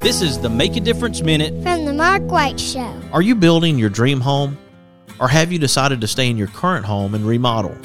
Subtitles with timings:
[0.00, 2.98] This is the Make a Difference Minute from the Mark White Show.
[3.12, 4.56] Are you building your dream home?
[5.20, 7.76] Or have you decided to stay in your current home and remodel?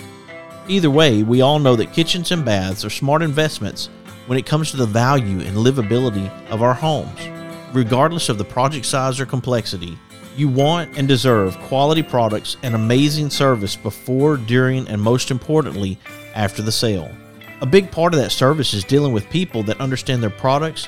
[0.70, 3.90] Either way, we all know that kitchens and baths are smart investments
[4.28, 7.20] when it comes to the value and livability of our homes.
[7.74, 10.00] Regardless of the project size or complexity,
[10.38, 16.00] you want and deserve quality products and amazing service before, during, and most importantly,
[16.34, 17.12] after the sale.
[17.60, 20.88] A big part of that service is dealing with people that understand their products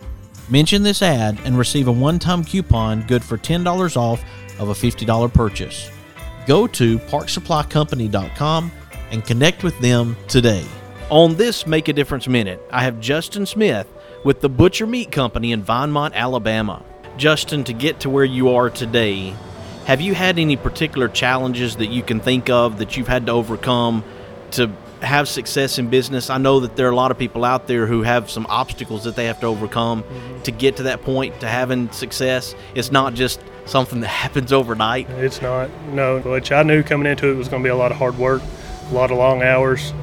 [0.51, 4.21] Mention this ad and receive a one time coupon good for $10 off
[4.59, 5.89] of a $50 purchase.
[6.45, 8.71] Go to parksupplycompany.com
[9.11, 10.65] and connect with them today.
[11.09, 13.87] On this Make a Difference Minute, I have Justin Smith
[14.25, 16.83] with the Butcher Meat Company in Vinemont, Alabama.
[17.15, 19.33] Justin, to get to where you are today,
[19.85, 23.31] have you had any particular challenges that you can think of that you've had to
[23.31, 24.03] overcome
[24.51, 24.69] to
[25.01, 26.29] have success in business.
[26.29, 29.03] I know that there are a lot of people out there who have some obstacles
[29.05, 30.41] that they have to overcome mm-hmm.
[30.43, 32.55] to get to that point to having success.
[32.75, 35.09] It's not just something that happens overnight.
[35.09, 35.69] It's not.
[35.87, 38.17] No, which I knew coming into it was going to be a lot of hard
[38.17, 38.41] work,
[38.89, 39.93] a lot of long hours.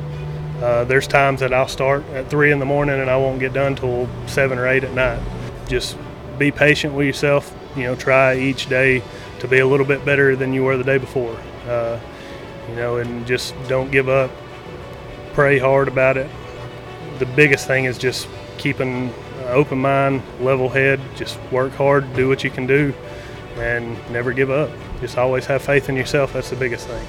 [0.60, 3.52] Uh, there's times that I'll start at three in the morning and I won't get
[3.52, 5.22] done till seven or eight at night.
[5.68, 5.96] Just
[6.36, 7.54] be patient with yourself.
[7.76, 9.04] You know, try each day
[9.38, 11.38] to be a little bit better than you were the day before.
[11.68, 12.00] Uh,
[12.68, 14.32] you know, and just don't give up
[15.28, 16.30] pray hard about it.
[17.18, 22.28] The biggest thing is just keeping an open mind, level head, just work hard, do
[22.28, 22.94] what you can do,
[23.56, 24.70] and never give up.
[25.00, 26.32] Just always have faith in yourself.
[26.32, 27.06] That's the biggest thing.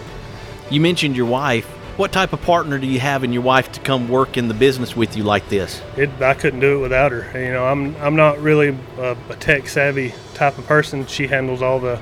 [0.70, 1.66] You mentioned your wife.
[1.98, 4.54] What type of partner do you have in your wife to come work in the
[4.54, 5.82] business with you like this?
[5.98, 7.40] It, I couldn't do it without her.
[7.40, 11.06] You know, I'm I'm not really a, a tech savvy type of person.
[11.08, 12.00] She handles all the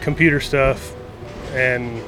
[0.00, 0.94] computer stuff
[1.52, 2.00] and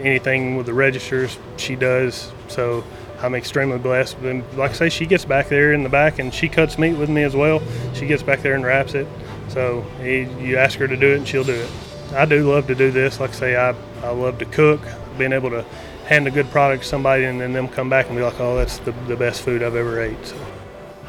[0.00, 2.84] anything with the registers she does so
[3.20, 4.18] I'm extremely blessed.
[4.18, 6.94] And like I say, she gets back there in the back and she cuts meat
[6.94, 7.62] with me as well.
[7.94, 9.06] She gets back there and wraps it.
[9.48, 11.70] So you ask her to do it and she'll do it.
[12.12, 13.20] I do love to do this.
[13.20, 14.80] Like I say, I, I love to cook,
[15.16, 15.62] being able to
[16.06, 18.56] hand a good product to somebody and then them come back and be like, oh,
[18.56, 20.24] that's the, the best food I've ever ate.
[20.24, 20.36] So.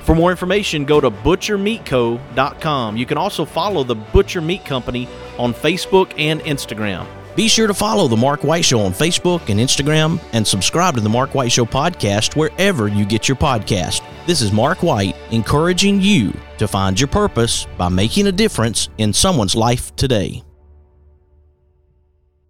[0.04, 2.98] For more information, go to butchermeatco.com.
[2.98, 5.08] You can also follow the Butcher Meat Company
[5.38, 7.06] on Facebook and Instagram.
[7.40, 11.00] Be sure to follow The Mark White Show on Facebook and Instagram and subscribe to
[11.00, 14.02] The Mark White Show podcast wherever you get your podcast.
[14.28, 19.14] This is Mark White encouraging you to find your purpose by making a difference in
[19.14, 20.44] someone's life today.